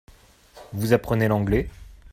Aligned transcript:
Vous 0.73 0.93
apprenez 0.93 1.27
l’anglais? 1.27 1.69